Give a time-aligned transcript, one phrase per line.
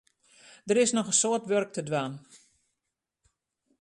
[0.67, 2.13] Der is noch in soad wurk te dwaan.